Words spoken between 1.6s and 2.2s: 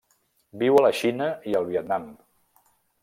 el Vietnam.